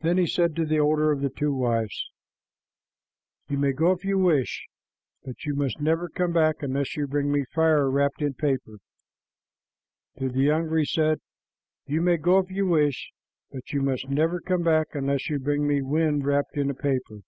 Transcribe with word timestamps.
Then 0.00 0.18
he 0.18 0.26
said 0.26 0.54
to 0.56 0.66
the 0.66 0.78
older 0.78 1.10
of 1.10 1.22
the 1.22 1.30
two 1.30 1.54
wives, 1.54 2.10
"You 3.48 3.56
may 3.56 3.72
go 3.72 3.92
if 3.92 4.04
you 4.04 4.18
wish, 4.18 4.66
but 5.24 5.46
you 5.46 5.54
must 5.54 5.80
never 5.80 6.10
come 6.10 6.34
back 6.34 6.56
unless 6.62 6.98
you 6.98 7.06
bring 7.06 7.32
me 7.32 7.46
fire 7.54 7.88
wrapped 7.90 8.20
in 8.20 8.34
paper." 8.34 8.76
To 10.18 10.28
the 10.28 10.42
younger 10.42 10.76
he 10.76 10.84
said, 10.84 11.22
"You 11.86 12.02
may 12.02 12.18
go 12.18 12.38
if 12.40 12.50
you 12.50 12.66
wish, 12.66 13.10
but 13.50 13.72
you 13.72 13.80
must 13.80 14.06
never 14.10 14.38
come 14.42 14.64
back 14.64 14.88
unless 14.92 15.30
you 15.30 15.38
bring 15.38 15.66
me 15.66 15.80
wind 15.80 16.26
wrapped 16.26 16.58
in 16.58 16.74
paper." 16.74 17.20